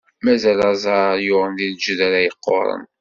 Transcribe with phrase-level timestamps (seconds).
[0.23, 2.83] Mazal aẓar yuɣen di lǧedra yeqquṛen.